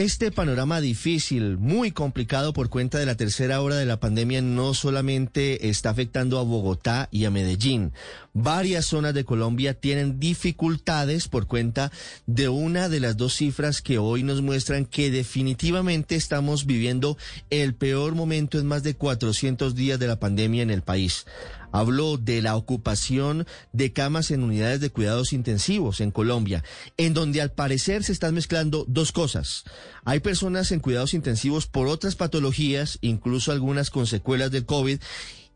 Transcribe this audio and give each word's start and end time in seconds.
Este 0.00 0.30
panorama 0.30 0.80
difícil, 0.80 1.58
muy 1.58 1.90
complicado 1.90 2.54
por 2.54 2.70
cuenta 2.70 2.98
de 2.98 3.04
la 3.04 3.18
tercera 3.18 3.60
hora 3.60 3.76
de 3.76 3.84
la 3.84 4.00
pandemia, 4.00 4.40
no 4.40 4.72
solamente 4.72 5.68
está 5.68 5.90
afectando 5.90 6.38
a 6.38 6.42
Bogotá 6.42 7.10
y 7.12 7.26
a 7.26 7.30
Medellín. 7.30 7.92
Varias 8.32 8.86
zonas 8.86 9.12
de 9.12 9.26
Colombia 9.26 9.74
tienen 9.74 10.18
dificultades 10.18 11.28
por 11.28 11.46
cuenta 11.46 11.92
de 12.24 12.48
una 12.48 12.88
de 12.88 13.00
las 13.00 13.18
dos 13.18 13.34
cifras 13.34 13.82
que 13.82 13.98
hoy 13.98 14.22
nos 14.22 14.40
muestran 14.40 14.86
que 14.86 15.10
definitivamente 15.10 16.14
estamos 16.14 16.64
viviendo 16.64 17.18
el 17.50 17.74
peor 17.74 18.14
momento 18.14 18.58
en 18.58 18.64
más 18.64 18.82
de 18.82 18.94
400 18.94 19.74
días 19.74 19.98
de 19.98 20.06
la 20.06 20.18
pandemia 20.18 20.62
en 20.62 20.70
el 20.70 20.80
país. 20.80 21.26
Habló 21.72 22.16
de 22.16 22.42
la 22.42 22.56
ocupación 22.56 23.46
de 23.72 23.92
camas 23.92 24.30
en 24.30 24.42
unidades 24.42 24.80
de 24.80 24.90
cuidados 24.90 25.32
intensivos 25.32 26.00
en 26.00 26.10
Colombia, 26.10 26.64
en 26.96 27.14
donde 27.14 27.40
al 27.40 27.52
parecer 27.52 28.04
se 28.04 28.12
están 28.12 28.34
mezclando 28.34 28.84
dos 28.88 29.12
cosas. 29.12 29.64
Hay 30.04 30.20
personas 30.20 30.72
en 30.72 30.80
cuidados 30.80 31.14
intensivos 31.14 31.66
por 31.66 31.88
otras 31.88 32.16
patologías, 32.16 32.98
incluso 33.00 33.52
algunas 33.52 33.90
con 33.90 34.06
secuelas 34.06 34.50
del 34.50 34.66
COVID, 34.66 35.00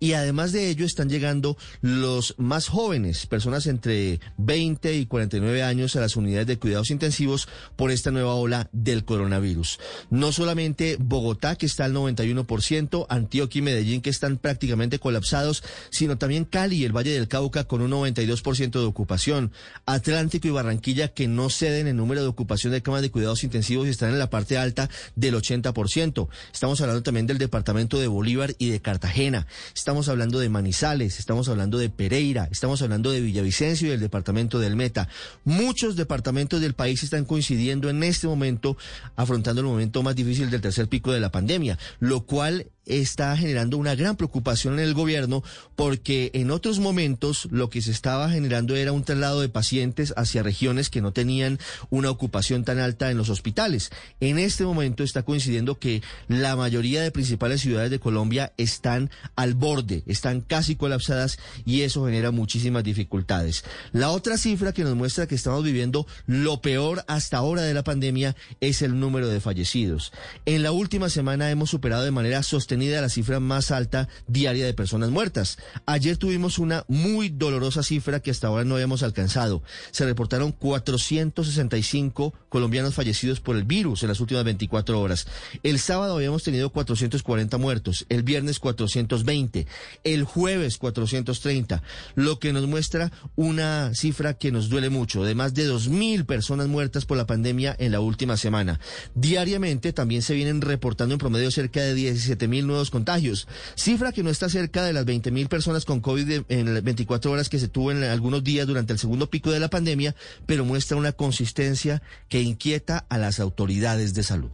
y 0.00 0.12
además 0.12 0.52
de 0.52 0.68
ello 0.68 0.84
están 0.84 1.08
llegando 1.08 1.56
los 1.80 2.34
más 2.38 2.68
jóvenes, 2.68 3.26
personas 3.26 3.66
entre 3.66 4.20
20 4.36 4.94
y 4.94 5.06
49 5.06 5.62
años 5.62 5.96
a 5.96 6.00
las 6.00 6.16
unidades 6.16 6.46
de 6.46 6.58
cuidados 6.58 6.90
intensivos 6.90 7.48
por 7.76 7.90
esta 7.90 8.10
nueva 8.10 8.34
ola 8.34 8.68
del 8.72 9.04
coronavirus. 9.04 9.78
No 10.10 10.32
solamente 10.32 10.96
Bogotá, 10.98 11.56
que 11.56 11.66
está 11.66 11.84
al 11.84 11.94
91%, 11.94 13.06
Antioquia 13.08 13.58
y 13.58 13.62
Medellín, 13.62 14.02
que 14.02 14.10
están 14.10 14.36
prácticamente 14.36 14.98
colapsados, 14.98 15.62
sino 15.90 16.18
también 16.18 16.44
Cali 16.44 16.76
y 16.76 16.84
el 16.84 16.96
Valle 16.96 17.12
del 17.12 17.28
Cauca 17.28 17.64
con 17.64 17.80
un 17.80 17.90
92% 17.90 18.70
de 18.70 18.84
ocupación, 18.84 19.52
Atlántico 19.86 20.48
y 20.48 20.50
Barranquilla 20.50 21.08
que 21.08 21.28
no 21.28 21.50
ceden 21.50 21.86
en 21.86 21.96
número 21.96 22.22
de 22.22 22.28
ocupación 22.28 22.72
de 22.72 22.82
camas 22.82 23.02
de 23.02 23.10
cuidados 23.10 23.44
intensivos 23.44 23.86
y 23.86 23.90
están 23.90 24.10
en 24.10 24.18
la 24.18 24.30
parte 24.30 24.58
alta 24.58 24.90
del 25.16 25.34
80%. 25.34 26.28
Estamos 26.52 26.80
hablando 26.80 27.02
también 27.02 27.26
del 27.26 27.38
departamento 27.38 27.98
de 27.98 28.06
Bolívar 28.06 28.54
y 28.58 28.70
de 28.70 28.80
Cartagena. 28.80 29.46
Estamos 29.84 30.08
hablando 30.08 30.38
de 30.38 30.48
Manizales, 30.48 31.18
estamos 31.18 31.46
hablando 31.50 31.76
de 31.76 31.90
Pereira, 31.90 32.48
estamos 32.50 32.80
hablando 32.80 33.10
de 33.10 33.20
Villavicencio 33.20 33.86
y 33.86 33.90
del 33.90 34.00
departamento 34.00 34.58
del 34.58 34.76
Meta. 34.76 35.10
Muchos 35.44 35.94
departamentos 35.94 36.62
del 36.62 36.72
país 36.72 37.02
están 37.02 37.26
coincidiendo 37.26 37.90
en 37.90 38.02
este 38.02 38.26
momento, 38.26 38.78
afrontando 39.14 39.60
el 39.60 39.66
momento 39.66 40.02
más 40.02 40.16
difícil 40.16 40.48
del 40.48 40.62
tercer 40.62 40.88
pico 40.88 41.12
de 41.12 41.20
la 41.20 41.30
pandemia, 41.30 41.78
lo 42.00 42.24
cual 42.24 42.70
está 42.86 43.36
generando 43.36 43.78
una 43.78 43.94
gran 43.94 44.16
preocupación 44.16 44.74
en 44.74 44.80
el 44.80 44.94
gobierno 44.94 45.42
porque 45.76 46.30
en 46.34 46.50
otros 46.50 46.78
momentos 46.78 47.48
lo 47.50 47.70
que 47.70 47.82
se 47.82 47.90
estaba 47.90 48.28
generando 48.30 48.76
era 48.76 48.92
un 48.92 49.04
traslado 49.04 49.40
de 49.40 49.48
pacientes 49.48 50.12
hacia 50.16 50.42
regiones 50.42 50.90
que 50.90 51.00
no 51.00 51.12
tenían 51.12 51.58
una 51.90 52.10
ocupación 52.10 52.64
tan 52.64 52.78
alta 52.78 53.10
en 53.10 53.16
los 53.16 53.30
hospitales. 53.30 53.90
En 54.20 54.38
este 54.38 54.64
momento 54.64 55.02
está 55.02 55.22
coincidiendo 55.22 55.78
que 55.78 56.02
la 56.28 56.56
mayoría 56.56 57.02
de 57.02 57.10
principales 57.10 57.60
ciudades 57.60 57.90
de 57.90 58.00
Colombia 58.00 58.52
están 58.56 59.10
al 59.36 59.54
borde, 59.54 59.73
están 60.06 60.40
casi 60.40 60.76
colapsadas 60.76 61.38
y 61.64 61.82
eso 61.82 62.04
genera 62.06 62.30
muchísimas 62.30 62.84
dificultades. 62.84 63.64
La 63.92 64.10
otra 64.10 64.36
cifra 64.36 64.72
que 64.72 64.84
nos 64.84 64.94
muestra 64.94 65.26
que 65.26 65.34
estamos 65.34 65.64
viviendo 65.64 66.06
lo 66.26 66.60
peor 66.60 67.04
hasta 67.08 67.38
ahora 67.38 67.62
de 67.62 67.74
la 67.74 67.84
pandemia 67.84 68.36
es 68.60 68.82
el 68.82 68.98
número 68.98 69.28
de 69.28 69.40
fallecidos. 69.40 70.12
En 70.46 70.62
la 70.62 70.72
última 70.72 71.08
semana 71.08 71.50
hemos 71.50 71.70
superado 71.70 72.04
de 72.04 72.10
manera 72.10 72.42
sostenible 72.42 73.00
la 73.00 73.08
cifra 73.08 73.40
más 73.40 73.70
alta 73.70 74.08
diaria 74.26 74.66
de 74.66 74.74
personas 74.74 75.10
muertas. 75.10 75.58
Ayer 75.86 76.16
tuvimos 76.16 76.58
una 76.58 76.84
muy 76.88 77.28
dolorosa 77.28 77.82
cifra 77.82 78.20
que 78.20 78.30
hasta 78.30 78.48
ahora 78.48 78.64
no 78.64 78.74
habíamos 78.74 79.02
alcanzado. 79.02 79.62
Se 79.90 80.04
reportaron 80.04 80.52
465 80.52 82.34
colombianos 82.48 82.94
fallecidos 82.94 83.40
por 83.40 83.56
el 83.56 83.64
virus 83.64 84.02
en 84.02 84.08
las 84.08 84.20
últimas 84.20 84.44
24 84.44 85.00
horas. 85.00 85.26
El 85.62 85.78
sábado 85.78 86.16
habíamos 86.16 86.42
tenido 86.42 86.70
440 86.70 87.58
muertos, 87.58 88.06
el 88.08 88.22
viernes 88.22 88.58
420, 88.58 89.63
el 90.04 90.24
jueves 90.24 90.78
430, 90.78 91.82
lo 92.14 92.38
que 92.38 92.52
nos 92.52 92.66
muestra 92.66 93.12
una 93.36 93.94
cifra 93.94 94.34
que 94.34 94.52
nos 94.52 94.68
duele 94.68 94.90
mucho, 94.90 95.24
de 95.24 95.34
más 95.34 95.54
de 95.54 95.68
2.000 95.68 96.26
personas 96.26 96.68
muertas 96.68 97.04
por 97.04 97.16
la 97.16 97.26
pandemia 97.26 97.74
en 97.78 97.92
la 97.92 98.00
última 98.00 98.36
semana. 98.36 98.80
Diariamente 99.14 99.92
también 99.92 100.22
se 100.22 100.34
vienen 100.34 100.60
reportando 100.60 101.14
en 101.14 101.18
promedio 101.18 101.50
cerca 101.50 101.80
de 101.80 101.94
17.000 101.94 102.64
nuevos 102.64 102.90
contagios, 102.90 103.48
cifra 103.74 104.12
que 104.12 104.22
no 104.22 104.30
está 104.30 104.48
cerca 104.48 104.84
de 104.84 104.92
las 104.92 105.04
20 105.04 105.30
mil 105.30 105.48
personas 105.48 105.84
con 105.84 106.00
COVID 106.00 106.44
en 106.48 106.74
las 106.74 106.82
24 106.82 107.30
horas 107.30 107.48
que 107.48 107.58
se 107.58 107.68
tuvo 107.68 107.92
en 107.92 108.02
algunos 108.02 108.44
días 108.44 108.66
durante 108.66 108.92
el 108.92 108.98
segundo 108.98 109.30
pico 109.30 109.50
de 109.50 109.60
la 109.60 109.68
pandemia, 109.68 110.14
pero 110.46 110.64
muestra 110.64 110.96
una 110.96 111.12
consistencia 111.12 112.02
que 112.28 112.40
inquieta 112.40 113.06
a 113.08 113.18
las 113.18 113.40
autoridades 113.40 114.14
de 114.14 114.22
salud. 114.22 114.50